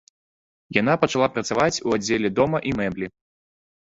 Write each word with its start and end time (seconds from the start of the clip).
Яна 0.77 0.95
пачала 1.03 1.27
працаваць 1.37 1.81
у 1.91 1.95
аддзеле 1.99 2.35
дома 2.41 2.57
і 2.71 2.77
мэблі. 2.81 3.07